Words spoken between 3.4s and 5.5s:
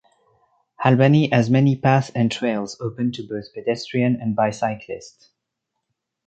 pedestrian and bicyclists.